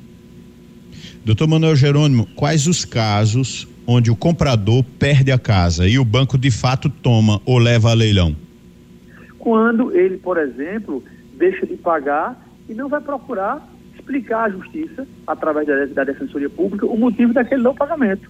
Doutor 1.23 1.47
Manuel 1.47 1.75
Jerônimo, 1.75 2.27
quais 2.35 2.67
os 2.67 2.85
casos 2.85 3.67
onde 3.87 4.09
o 4.09 4.15
comprador 4.15 4.83
perde 4.97 5.31
a 5.31 5.37
casa 5.37 5.87
e 5.87 5.99
o 5.99 6.05
banco 6.05 6.37
de 6.37 6.51
fato 6.51 6.89
toma 6.89 7.41
ou 7.45 7.57
leva 7.57 7.91
a 7.91 7.93
leilão? 7.93 8.35
quando 9.45 9.95
ele, 9.95 10.17
por 10.17 10.39
exemplo, 10.39 11.03
deixa 11.37 11.67
de 11.67 11.77
pagar 11.77 12.35
e 12.67 12.73
não 12.73 12.89
vai 12.89 12.99
procurar 12.99 13.63
explicar 13.93 14.45
à 14.45 14.49
justiça, 14.49 15.07
através 15.27 15.67
da, 15.67 15.85
da 15.85 16.03
defensoria 16.03 16.49
pública, 16.49 16.87
o 16.87 16.97
motivo 16.97 17.31
daquele 17.31 17.61
não 17.61 17.75
pagamento. 17.75 18.27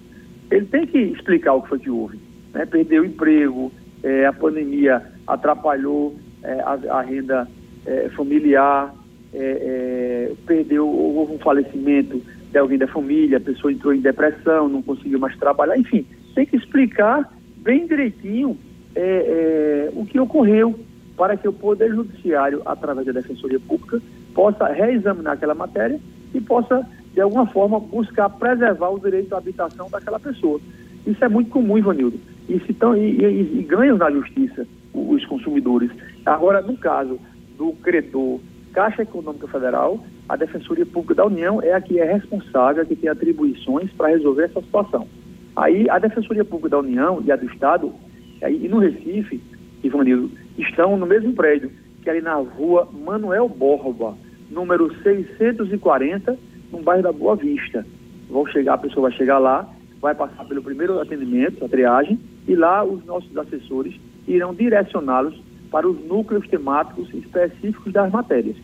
Ele 0.50 0.66
tem 0.66 0.86
que 0.86 0.98
explicar 0.98 1.54
o 1.54 1.62
que 1.62 1.70
foi 1.70 1.78
que 1.78 1.88
houve. 1.88 2.20
Né? 2.52 2.66
Perdeu 2.66 3.02
o 3.02 3.06
emprego, 3.06 3.72
é, 4.02 4.26
a 4.26 4.32
pandemia 4.32 5.02
atrapalhou 5.26 6.14
é, 6.46 6.60
a, 6.60 6.98
a, 6.98 7.02
renda 7.02 7.48
é, 7.84 8.08
familiar, 8.10 8.94
é, 9.32 9.38
é, 9.38 10.32
perdeu, 10.46 10.88
houve 10.88 11.34
um 11.34 11.38
falecimento 11.38 12.22
de 12.50 12.58
alguém 12.58 12.78
da 12.78 12.86
família, 12.86 13.38
a 13.38 13.40
pessoa 13.40 13.72
entrou 13.72 13.92
em 13.92 14.00
depressão, 14.00 14.68
não 14.68 14.82
conseguiu 14.82 15.18
mais 15.18 15.36
trabalhar, 15.36 15.76
enfim, 15.76 16.06
tem 16.34 16.46
que 16.46 16.56
explicar 16.56 17.30
bem 17.58 17.86
direitinho 17.86 18.56
é, 18.94 19.90
o 19.94 20.06
que 20.06 20.18
ocorreu 20.18 20.78
para 21.16 21.36
que 21.36 21.48
o 21.48 21.52
Poder 21.52 21.90
Judiciário, 21.90 22.62
através 22.64 23.06
da 23.06 23.12
Defensoria 23.12 23.58
Pública, 23.60 24.00
possa 24.34 24.66
reexaminar 24.68 25.34
aquela 25.34 25.54
matéria 25.54 25.98
e 26.34 26.40
possa 26.40 26.86
de 27.16 27.22
alguma 27.22 27.46
forma, 27.46 27.80
buscar 27.80 28.28
preservar 28.28 28.90
o 28.90 29.00
direito 29.00 29.34
à 29.34 29.38
habitação 29.38 29.88
daquela 29.88 30.20
pessoa. 30.20 30.60
Isso 31.06 31.24
é 31.24 31.28
muito 31.28 31.48
comum, 31.48 31.78
Ivanildo. 31.78 32.20
E, 32.46 32.60
se 32.60 32.74
tão, 32.74 32.94
e, 32.94 33.18
e, 33.18 33.58
e 33.58 33.62
ganham 33.62 33.96
na 33.96 34.10
justiça 34.10 34.66
os 34.92 35.24
consumidores. 35.24 35.90
Agora, 36.26 36.60
no 36.60 36.76
caso 36.76 37.20
do 37.56 37.72
credor 37.74 38.40
Caixa 38.72 39.02
Econômica 39.02 39.46
Federal, 39.46 40.04
a 40.28 40.34
Defensoria 40.36 40.84
Pública 40.84 41.14
da 41.14 41.24
União 41.24 41.62
é 41.62 41.72
a 41.72 41.80
que 41.80 42.00
é 42.00 42.04
responsável, 42.12 42.82
a 42.82 42.84
que 42.84 42.96
tem 42.96 43.08
atribuições 43.08 43.90
para 43.92 44.08
resolver 44.08 44.42
essa 44.42 44.60
situação. 44.60 45.06
Aí 45.54 45.88
a 45.88 45.98
Defensoria 45.98 46.44
Pública 46.44 46.70
da 46.70 46.80
União 46.80 47.22
e 47.24 47.30
a 47.30 47.36
do 47.36 47.46
Estado, 47.46 47.94
aí, 48.42 48.64
e 48.64 48.68
no 48.68 48.80
Recife, 48.80 49.40
Ivanildo, 49.82 50.30
estão 50.58 50.96
no 50.96 51.06
mesmo 51.06 51.32
prédio, 51.32 51.70
que 52.02 52.10
é 52.10 52.12
ali 52.12 52.20
na 52.20 52.34
rua 52.34 52.88
Manuel 52.92 53.48
Borba, 53.48 54.14
número 54.50 54.92
640, 55.02 56.36
no 56.72 56.82
bairro 56.82 57.04
da 57.04 57.12
Boa 57.12 57.36
Vista. 57.36 57.86
Vão 58.28 58.46
chegar, 58.48 58.74
a 58.74 58.78
pessoa 58.78 59.08
vai 59.08 59.16
chegar 59.16 59.38
lá, 59.38 59.66
vai 60.00 60.14
passar 60.14 60.44
pelo 60.44 60.62
primeiro 60.62 61.00
atendimento, 61.00 61.64
a 61.64 61.68
triagem, 61.68 62.18
e 62.48 62.54
lá 62.56 62.84
os 62.84 63.04
nossos 63.06 63.34
assessores 63.38 63.94
irão 64.26 64.52
direcioná-los 64.52 65.45
para 65.70 65.88
os 65.88 65.98
núcleos 66.06 66.46
temáticos 66.48 67.12
específicos 67.14 67.92
das 67.92 68.10
matérias. 68.10 68.56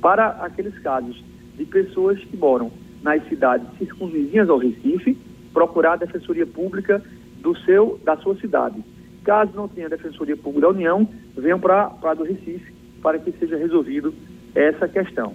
Para 0.00 0.28
aqueles 0.44 0.78
casos 0.78 1.22
de 1.56 1.64
pessoas 1.64 2.18
que 2.18 2.36
moram 2.36 2.70
nas 3.02 3.26
cidades 3.28 3.66
circunvizinhas 3.78 4.48
ao 4.48 4.58
Recife, 4.58 5.16
procurar 5.52 5.92
a 5.92 5.96
Defensoria 5.96 6.46
Pública 6.46 7.02
do 7.40 7.56
seu, 7.58 8.00
da 8.04 8.16
sua 8.16 8.36
cidade. 8.36 8.82
Caso 9.22 9.52
não 9.54 9.68
tenha 9.68 9.88
Defensoria 9.88 10.36
Pública 10.36 10.66
da 10.66 10.72
União, 10.72 11.08
venham 11.36 11.60
para 11.60 11.92
a 12.02 12.14
do 12.14 12.24
Recife 12.24 12.72
para 13.02 13.18
que 13.18 13.32
seja 13.32 13.56
resolvido 13.56 14.14
essa 14.54 14.88
questão. 14.88 15.34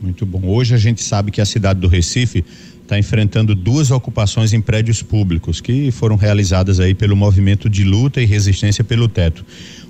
Muito 0.00 0.26
bom. 0.26 0.46
Hoje 0.48 0.74
a 0.74 0.78
gente 0.78 1.02
sabe 1.02 1.30
que 1.30 1.40
a 1.40 1.46
cidade 1.46 1.80
do 1.80 1.88
Recife 1.88 2.44
está 2.84 2.98
enfrentando 2.98 3.54
duas 3.54 3.90
ocupações 3.90 4.52
em 4.52 4.60
prédios 4.60 5.02
públicos 5.02 5.60
que 5.60 5.90
foram 5.90 6.16
realizadas 6.16 6.78
aí 6.78 6.94
pelo 6.94 7.16
movimento 7.16 7.68
de 7.68 7.82
luta 7.82 8.20
e 8.20 8.26
resistência 8.26 8.84
pelo 8.84 9.08
teto. 9.08 9.44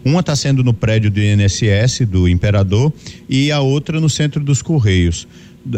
Uma 0.05 0.21
está 0.21 0.35
sendo 0.37 0.63
no 0.63 0.73
prédio 0.73 1.11
do 1.11 1.21
INSS, 1.21 2.07
do 2.07 2.29
Imperador, 2.29 2.93
e 3.29 3.51
a 3.51 3.61
outra 3.61 4.01
no 4.01 4.09
centro 4.09 4.43
dos 4.43 4.63
Correios, 4.63 5.27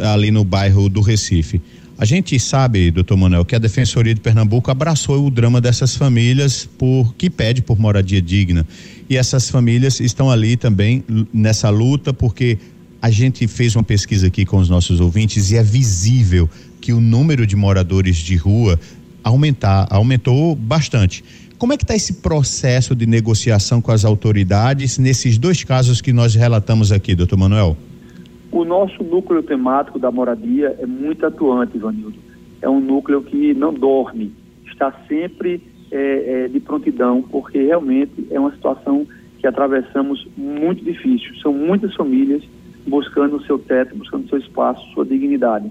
ali 0.03 0.31
no 0.31 0.45
bairro 0.45 0.89
do 0.89 1.01
Recife. 1.01 1.61
A 1.99 2.05
gente 2.05 2.39
sabe, 2.39 2.91
doutor 2.91 3.17
Manuel, 3.17 3.47
que 3.47 3.57
a 3.57 3.59
Defensoria 3.59 4.15
de 4.15 4.21
Pernambuco 4.21 4.71
abraçou 4.71 5.27
o 5.27 5.31
drama 5.31 5.63
dessas 5.63 5.97
famílias 5.97 6.69
por 6.77 7.15
que 7.15 7.31
pede 7.31 7.63
por 7.63 7.79
moradia 7.79 8.21
digna. 8.21 8.67
E 9.09 9.17
essas 9.17 9.49
famílias 9.49 10.01
estão 10.01 10.31
ali 10.31 10.59
também 10.59 11.03
nessa 11.33 11.71
luta 11.71 12.13
porque 12.13 12.59
a 13.01 13.11
gente 13.11 13.47
fez 13.47 13.75
uma 13.75 13.83
pesquisa 13.83 14.27
aqui 14.27 14.45
com 14.45 14.59
os 14.59 14.69
nossos 14.69 15.01
ouvintes 15.01 15.51
e 15.51 15.57
é 15.57 15.63
visível 15.63 16.51
que 16.87 16.93
o 16.93 17.01
número 17.01 17.45
de 17.45 17.57
moradores 17.57 18.15
de 18.15 18.37
rua 18.37 18.79
aumentar, 19.25 19.89
aumentou 19.91 20.55
bastante. 20.55 21.25
Como 21.59 21.73
é 21.73 21.77
que 21.77 21.83
está 21.83 21.97
esse 21.97 22.23
processo 22.23 22.95
de 22.95 23.07
negociação 23.07 23.83
com 23.83 23.91
as 23.91 24.05
autoridades 24.05 24.97
nesses 24.97 25.37
dois 25.37 25.65
casos 25.65 26.01
que 26.01 26.13
nós 26.13 26.37
relatamos 26.37 26.93
aqui, 26.93 27.17
doutor 27.17 27.37
Manuel? 27.37 27.77
O 28.53 28.65
nosso 28.65 29.03
núcleo 29.03 29.43
temático 29.43 29.99
da 29.99 30.13
moradia 30.13 30.77
é 30.79 30.87
muito 30.87 31.27
atuante, 31.27 31.77
Ivanildo. 31.77 32.15
É 32.63 32.69
um 32.69 32.79
núcleo 32.79 33.21
que 33.21 33.53
não 33.53 33.75
dorme, 33.75 34.33
está 34.65 34.95
sempre 35.09 35.61
é, 35.91 36.45
é, 36.45 36.49
de 36.49 36.61
prontidão, 36.61 37.21
porque 37.21 37.59
realmente 37.65 38.29
é 38.31 38.39
uma 38.39 38.53
situação 38.53 39.05
que 39.41 39.47
atravessamos 39.49 40.25
muito 40.37 40.85
difícil. 40.85 41.35
São 41.43 41.53
muitas 41.53 41.93
famílias 41.97 42.45
buscando 42.87 43.39
o 43.39 43.43
seu 43.43 43.59
teto, 43.59 43.97
buscando 43.97 44.27
o 44.27 44.29
seu 44.29 44.39
espaço, 44.39 44.87
sua 44.95 45.05
dignidade. 45.05 45.69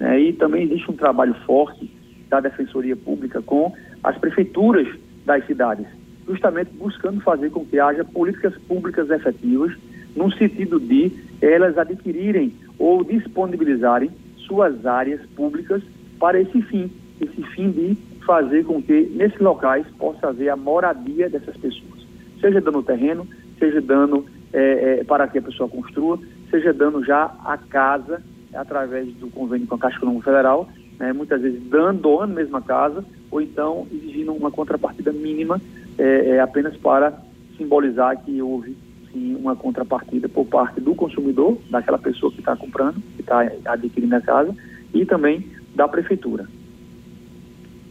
É, 0.00 0.18
e 0.18 0.32
também 0.32 0.64
existe 0.64 0.90
um 0.90 0.96
trabalho 0.96 1.34
forte 1.46 1.90
da 2.28 2.40
Defensoria 2.40 2.96
Pública 2.96 3.40
com 3.40 3.72
as 4.02 4.16
prefeituras 4.18 4.86
das 5.24 5.44
cidades, 5.46 5.86
justamente 6.26 6.70
buscando 6.74 7.20
fazer 7.20 7.50
com 7.50 7.64
que 7.64 7.78
haja 7.78 8.04
políticas 8.04 8.54
públicas 8.68 9.10
efetivas 9.10 9.72
no 10.14 10.30
sentido 10.32 10.78
de 10.80 11.12
elas 11.40 11.76
adquirirem 11.78 12.52
ou 12.78 13.04
disponibilizarem 13.04 14.10
suas 14.38 14.86
áreas 14.86 15.20
públicas 15.34 15.82
para 16.18 16.40
esse 16.40 16.62
fim, 16.62 16.90
esse 17.20 17.42
fim 17.54 17.70
de 17.70 17.96
fazer 18.24 18.64
com 18.64 18.82
que 18.82 19.12
nesses 19.14 19.38
locais 19.38 19.86
possa 19.98 20.28
haver 20.28 20.48
a 20.48 20.56
moradia 20.56 21.28
dessas 21.28 21.56
pessoas, 21.56 22.06
seja 22.40 22.60
dando 22.60 22.82
terreno, 22.82 23.26
seja 23.58 23.80
dando 23.80 24.26
é, 24.52 25.00
é, 25.00 25.04
para 25.04 25.28
que 25.28 25.38
a 25.38 25.42
pessoa 25.42 25.68
construa, 25.68 26.18
seja 26.50 26.72
dando 26.72 27.04
já 27.04 27.24
a 27.44 27.56
casa 27.56 28.22
através 28.56 29.08
do 29.14 29.28
convênio 29.28 29.66
com 29.66 29.74
a 29.74 29.78
Caixa 29.78 29.96
Econômica 29.98 30.24
Federal, 30.30 30.68
né, 30.98 31.12
muitas 31.12 31.40
vezes 31.42 31.62
dando, 31.68 32.20
a 32.56 32.62
casa, 32.62 33.04
ou 33.30 33.40
então 33.40 33.86
exigindo 33.92 34.32
uma 34.32 34.50
contrapartida 34.50 35.12
mínima 35.12 35.60
é, 35.98 36.30
é 36.30 36.40
apenas 36.40 36.76
para 36.76 37.12
simbolizar 37.56 38.16
que 38.22 38.40
houve 38.40 38.76
uma 39.40 39.56
contrapartida 39.56 40.28
por 40.28 40.44
parte 40.46 40.80
do 40.80 40.94
consumidor, 40.94 41.56
daquela 41.70 41.98
pessoa 41.98 42.30
que 42.30 42.40
está 42.40 42.54
comprando, 42.54 43.00
que 43.14 43.22
está 43.22 43.50
adquirindo 43.64 44.14
a 44.14 44.20
casa, 44.20 44.54
e 44.92 45.06
também 45.06 45.46
da 45.74 45.88
prefeitura. 45.88 46.46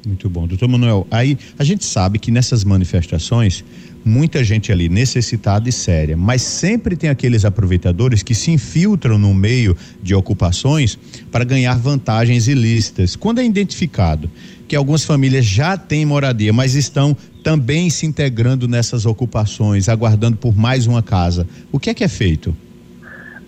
Muito 0.06 0.30
bom. 0.30 0.46
Doutor 0.46 0.68
Manuel, 0.68 1.08
aí 1.10 1.38
a 1.58 1.64
gente 1.64 1.84
sabe 1.84 2.20
que 2.20 2.30
nessas 2.30 2.64
manifestações, 2.64 3.64
muita 4.04 4.44
gente 4.44 4.72
ali 4.72 4.88
necessitada 4.88 5.68
e 5.68 5.72
séria, 5.72 6.16
mas 6.16 6.42
sempre 6.42 6.96
tem 6.96 7.10
aqueles 7.10 7.44
aproveitadores 7.44 8.22
que 8.22 8.36
se 8.36 8.52
infiltram 8.52 9.18
no 9.18 9.34
meio 9.34 9.76
de 10.02 10.14
ocupações 10.14 10.98
para 11.32 11.44
ganhar 11.44 11.76
vantagens 11.78 12.48
ilícitas. 12.48 13.16
Quando 13.16 13.40
é 13.40 13.46
identificado 13.46 14.30
que 14.68 14.76
algumas 14.76 15.04
famílias 15.04 15.46
já 15.46 15.78
têm 15.78 16.06
moradia, 16.06 16.54
mas 16.54 16.76
estão 16.76 17.16
também 17.44 17.90
se 17.90 18.06
integrando 18.06 18.68
nessas 18.68 19.06
ocupações, 19.06 19.90
aguardando 19.90 20.38
por 20.38 20.56
mais 20.56 20.88
uma 20.88 21.04
casa. 21.04 21.48
O 21.72 21.80
que 21.80 21.90
é 21.90 21.94
que 21.94 22.04
é 22.04 22.08
feito? 22.08 22.56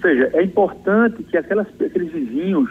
Veja, 0.02 0.30
é 0.34 0.44
importante 0.44 1.24
que 1.24 1.38
aquelas, 1.38 1.68
aqueles 1.68 2.12
vizinhos 2.12 2.70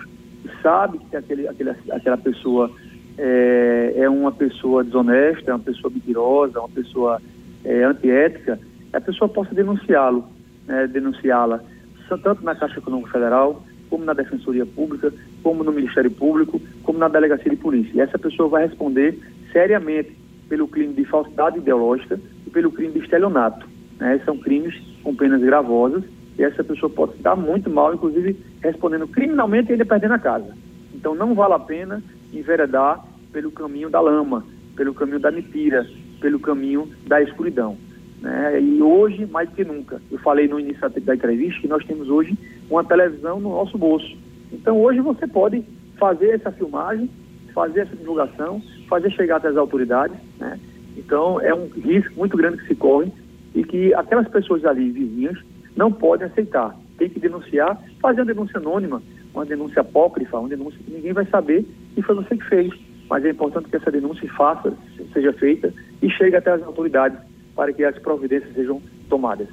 sabem 0.62 1.00
que 1.10 1.16
aquele, 1.16 1.48
aquele, 1.48 1.70
aquela 1.90 2.16
pessoa 2.16 2.70
é, 3.18 3.94
é, 3.96 4.08
uma 4.08 4.32
pessoa 4.32 4.84
desonesta, 4.84 5.50
é 5.50 5.54
uma 5.54 5.60
pessoa 5.60 5.92
mentirosa, 5.92 6.60
uma 6.60 6.68
pessoa 6.68 7.20
é, 7.64 7.84
antiética, 7.84 8.58
a 8.92 9.00
pessoa 9.00 9.28
possa 9.28 9.54
denunciá-lo, 9.54 10.24
né, 10.66 10.86
denunciá-la, 10.86 11.60
tanto 12.08 12.44
na 12.44 12.54
Caixa 12.54 12.78
Econômica 12.78 13.12
Federal, 13.12 13.62
como 13.90 14.04
na 14.04 14.12
Defensoria 14.12 14.66
Pública, 14.66 15.12
como 15.42 15.64
no 15.64 15.72
Ministério 15.72 16.10
Público, 16.10 16.60
como 16.82 16.98
na 16.98 17.08
Delegacia 17.08 17.50
de 17.50 17.56
Polícia. 17.56 17.92
E 17.94 18.00
essa 18.00 18.18
pessoa 18.18 18.48
vai 18.48 18.66
responder 18.66 19.18
seriamente 19.52 20.16
pelo 20.48 20.68
crime 20.68 20.94
de 20.94 21.04
falsidade 21.04 21.58
ideológica 21.58 22.18
e 22.46 22.50
pelo 22.50 22.70
crime 22.70 22.92
de 22.92 23.00
estelionato. 23.00 23.66
Né? 23.98 24.20
São 24.24 24.38
crimes 24.38 24.74
com 25.02 25.14
penas 25.14 25.40
gravosas 25.40 26.04
e 26.38 26.42
essa 26.42 26.62
pessoa 26.62 26.90
pode 26.90 27.16
se 27.16 27.22
dar 27.22 27.36
muito 27.36 27.70
mal, 27.70 27.94
inclusive 27.94 28.36
respondendo 28.60 29.08
criminalmente 29.08 29.70
e 29.70 29.72
ainda 29.72 29.84
perdendo 29.84 30.14
a 30.14 30.18
casa. 30.18 30.52
Então 30.94 31.14
não 31.14 31.34
vale 31.34 31.54
a 31.54 31.58
pena 31.58 32.02
enveredar 32.32 33.04
pelo 33.32 33.50
caminho 33.50 33.90
da 33.90 34.00
lama, 34.00 34.44
pelo 34.76 34.94
caminho 34.94 35.20
da 35.20 35.30
mentira, 35.30 35.86
pelo 36.20 36.40
caminho 36.40 36.88
da 37.06 37.22
escuridão. 37.22 37.76
Né? 38.20 38.60
E 38.60 38.82
hoje, 38.82 39.26
mais 39.26 39.48
que 39.50 39.64
nunca, 39.64 40.00
eu 40.10 40.18
falei 40.18 40.48
no 40.48 40.58
início 40.58 40.88
da 40.88 41.14
entrevista 41.14 41.60
que 41.60 41.68
nós 41.68 41.84
temos 41.84 42.08
hoje 42.08 42.36
uma 42.70 42.84
televisão 42.84 43.38
no 43.40 43.50
nosso 43.50 43.76
bolso. 43.76 44.16
Então 44.52 44.80
hoje 44.80 45.00
você 45.00 45.26
pode 45.26 45.64
fazer 45.98 46.30
essa 46.30 46.50
filmagem, 46.52 47.10
fazer 47.52 47.80
essa 47.80 47.96
divulgação, 47.96 48.62
fazer 48.88 49.10
chegar 49.10 49.36
até 49.36 49.48
as 49.48 49.56
autoridades, 49.56 50.16
né? 50.38 50.58
Então, 50.96 51.40
é 51.40 51.54
um 51.54 51.68
risco 51.68 52.14
muito 52.16 52.36
grande 52.36 52.58
que 52.58 52.68
se 52.68 52.74
corre 52.74 53.12
e 53.54 53.62
que 53.62 53.92
aquelas 53.94 54.26
pessoas 54.28 54.64
ali, 54.64 54.90
vizinhas, 54.90 55.38
não 55.76 55.92
podem 55.92 56.26
aceitar. 56.26 56.74
Tem 56.96 57.08
que 57.08 57.20
denunciar, 57.20 57.78
fazer 58.00 58.22
uma 58.22 58.26
denúncia 58.26 58.58
anônima, 58.58 59.02
uma 59.34 59.44
denúncia 59.44 59.82
apócrifa, 59.82 60.38
uma 60.38 60.48
denúncia 60.48 60.80
que 60.82 60.90
ninguém 60.90 61.12
vai 61.12 61.26
saber 61.26 61.66
e 61.96 62.02
foi 62.02 62.14
você 62.14 62.36
que 62.36 62.44
fez. 62.44 62.72
Mas 63.08 63.24
é 63.24 63.30
importante 63.30 63.68
que 63.68 63.76
essa 63.76 63.90
denúncia 63.90 64.28
faça, 64.36 64.72
seja 65.12 65.32
feita 65.32 65.72
e 66.02 66.10
chegue 66.10 66.36
até 66.36 66.52
as 66.52 66.62
autoridades 66.62 67.18
para 67.54 67.72
que 67.72 67.84
as 67.84 67.96
providências 67.98 68.52
sejam 68.54 68.82
tomadas. 69.08 69.48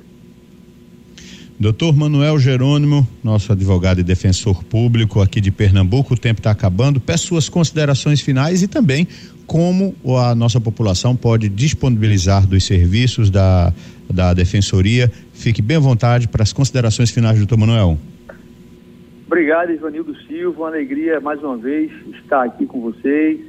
Doutor 1.59 1.95
Manuel 1.95 2.39
Jerônimo, 2.39 3.07
nosso 3.23 3.51
advogado 3.51 3.99
e 3.99 4.03
defensor 4.03 4.63
público 4.63 5.21
aqui 5.21 5.39
de 5.39 5.51
Pernambuco, 5.51 6.15
o 6.15 6.17
tempo 6.17 6.39
está 6.39 6.51
acabando. 6.51 6.99
Peço 6.99 7.27
suas 7.27 7.47
considerações 7.47 8.19
finais 8.21 8.63
e 8.63 8.67
também 8.67 9.07
como 9.45 9.93
a 10.17 10.33
nossa 10.33 10.59
população 10.59 11.15
pode 11.15 11.47
disponibilizar 11.47 12.47
dos 12.47 12.63
serviços 12.65 13.29
da, 13.29 13.71
da 14.09 14.33
defensoria. 14.33 15.11
Fique 15.31 15.61
bem 15.61 15.77
à 15.77 15.79
vontade 15.79 16.27
para 16.27 16.43
as 16.43 16.51
considerações 16.51 17.11
finais, 17.11 17.37
doutor 17.37 17.57
Manuel. 17.57 17.97
Obrigado, 19.33 19.71
Ivanildo 19.71 20.15
Silva. 20.27 20.61
Uma 20.61 20.67
alegria 20.67 21.19
mais 21.19 21.41
uma 21.41 21.57
vez 21.57 21.91
estar 22.17 22.43
aqui 22.43 22.67
com 22.67 22.79
vocês. 22.81 23.41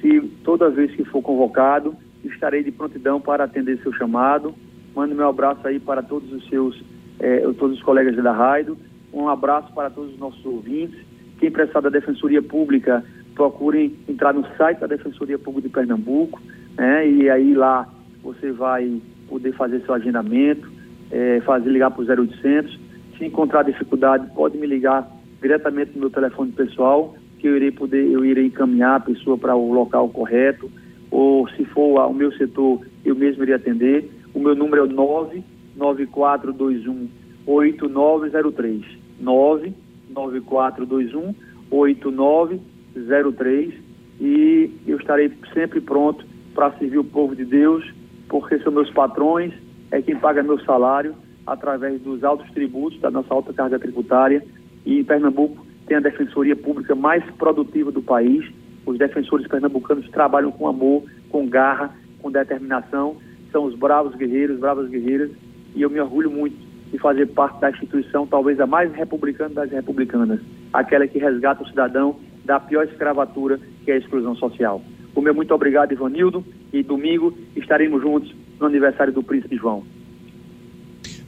Se 0.00 0.20
toda 0.42 0.68
vez 0.68 0.90
que 0.90 1.04
for 1.04 1.22
convocado, 1.22 1.94
estarei 2.24 2.64
de 2.64 2.72
prontidão 2.72 3.20
para 3.20 3.44
atender 3.44 3.78
seu 3.80 3.92
chamado. 3.92 4.52
Mando 4.92 5.14
meu 5.14 5.28
abraço 5.28 5.64
aí 5.68 5.78
para 5.78 6.02
todos 6.02 6.32
os 6.32 6.48
seus, 6.48 6.82
eh, 7.20 7.48
todos 7.56 7.76
os 7.76 7.82
colegas 7.84 8.16
da 8.16 8.32
rádio. 8.32 8.76
Um 9.12 9.28
abraço 9.28 9.72
para 9.72 9.88
todos 9.88 10.12
os 10.14 10.18
nossos 10.18 10.44
ouvintes. 10.44 10.98
quem 11.38 11.48
precisar 11.48 11.80
da 11.80 11.90
Defensoria 11.90 12.42
Pública, 12.42 13.04
procurem 13.36 13.94
entrar 14.08 14.34
no 14.34 14.44
site 14.56 14.80
da 14.80 14.88
Defensoria 14.88 15.38
Pública 15.38 15.68
de 15.68 15.72
Pernambuco, 15.72 16.42
né? 16.76 17.08
E 17.08 17.30
aí 17.30 17.54
lá 17.54 17.88
você 18.20 18.50
vai 18.50 19.00
poder 19.28 19.52
fazer 19.52 19.80
seu 19.82 19.94
agendamento, 19.94 20.68
é, 21.08 21.40
fazer 21.42 21.70
ligar 21.70 21.92
para 21.92 22.02
o 22.02 22.04
0800. 22.04 22.80
Se 23.16 23.24
encontrar 23.24 23.62
dificuldade, 23.62 24.26
pode 24.34 24.58
me 24.58 24.66
ligar 24.66 25.19
diretamente 25.40 25.92
no 25.94 26.00
meu 26.00 26.10
telefone 26.10 26.50
pessoal, 26.52 27.14
que 27.38 27.46
eu 27.46 27.56
irei 27.56 27.70
poder, 27.70 28.10
eu 28.10 28.22
irei 28.24 28.46
encaminhar 28.46 28.96
a 28.96 29.00
pessoa 29.00 29.38
para 29.38 29.54
o 29.56 29.72
local 29.72 30.08
correto, 30.10 30.70
ou 31.10 31.48
se 31.50 31.64
for 31.66 32.00
o 32.06 32.14
meu 32.14 32.32
setor, 32.32 32.80
eu 33.04 33.14
mesmo 33.16 33.42
irei 33.42 33.54
atender. 33.54 34.10
O 34.34 34.38
meu 34.38 34.54
número 34.54 34.82
é 34.82 34.84
o 34.84 34.88
99421 34.88 37.08
8903. 37.46 38.84
99421 39.20 41.34
8903 41.70 43.74
e 44.20 44.70
eu 44.86 44.98
estarei 44.98 45.32
sempre 45.54 45.80
pronto 45.80 46.26
para 46.54 46.72
servir 46.72 46.98
o 46.98 47.04
povo 47.04 47.34
de 47.34 47.44
Deus, 47.44 47.84
porque 48.28 48.58
são 48.58 48.72
meus 48.72 48.90
patrões, 48.90 49.54
é 49.90 50.02
quem 50.02 50.16
paga 50.16 50.42
meu 50.42 50.60
salário 50.60 51.14
através 51.46 52.00
dos 52.02 52.22
altos 52.22 52.50
tributos 52.52 53.00
da 53.00 53.10
nossa 53.10 53.32
alta 53.32 53.52
carga 53.52 53.78
tributária 53.78 54.44
e 54.84 55.04
Pernambuco 55.04 55.64
tem 55.86 55.96
a 55.96 56.00
defensoria 56.00 56.56
pública 56.56 56.94
mais 56.94 57.24
produtiva 57.32 57.90
do 57.90 58.02
país. 58.02 58.44
Os 58.86 58.98
defensores 58.98 59.46
pernambucanos 59.46 60.08
trabalham 60.10 60.52
com 60.52 60.68
amor, 60.68 61.04
com 61.28 61.46
garra, 61.46 61.94
com 62.20 62.30
determinação, 62.30 63.16
são 63.50 63.64
os 63.64 63.74
bravos 63.74 64.14
guerreiros, 64.14 64.58
bravas 64.58 64.88
guerreiras 64.88 65.30
e 65.74 65.82
eu 65.82 65.90
me 65.90 66.00
orgulho 66.00 66.30
muito 66.30 66.56
de 66.90 66.98
fazer 66.98 67.26
parte 67.26 67.60
da 67.60 67.70
instituição, 67.70 68.26
talvez 68.26 68.58
a 68.60 68.66
mais 68.66 68.92
republicana 68.92 69.54
das 69.54 69.70
republicanas, 69.70 70.40
aquela 70.72 71.06
que 71.06 71.18
resgata 71.18 71.62
o 71.62 71.68
cidadão 71.68 72.16
da 72.44 72.58
pior 72.58 72.84
escravatura 72.84 73.60
que 73.84 73.90
é 73.90 73.94
a 73.94 73.98
exclusão 73.98 74.34
social. 74.34 74.82
O 75.14 75.20
meu 75.20 75.34
muito 75.34 75.54
obrigado, 75.54 75.92
Ivanildo, 75.92 76.44
e 76.72 76.82
domingo 76.82 77.36
estaremos 77.54 78.02
juntos 78.02 78.34
no 78.58 78.66
aniversário 78.66 79.12
do 79.12 79.22
Príncipe 79.22 79.56
João. 79.56 79.84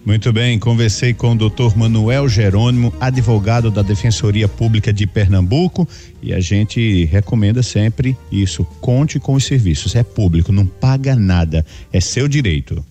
Muito 0.05 0.33
bem, 0.33 0.59
conversei 0.59 1.15
com 1.15 1.31
o 1.31 1.37
doutor 1.37 1.77
Manuel 1.77 2.29
Jerônimo, 2.29 2.93
advogado 2.99 3.71
da 3.71 3.83
Defensoria 3.83 4.49
Pública 4.49 4.93
de 4.93 5.07
Pernambuco, 5.07 5.89
e 6.21 6.35
a 6.35 6.41
gente 6.41 7.05
recomenda 7.05 7.63
sempre 7.63 8.17
isso. 8.31 8.65
Conte 8.81 9.21
com 9.21 9.35
os 9.35 9.45
serviços. 9.45 9.95
É 9.95 10.03
público, 10.03 10.51
não 10.51 10.67
paga 10.67 11.15
nada. 11.15 11.65
É 11.93 12.01
seu 12.01 12.27
direito. 12.27 12.85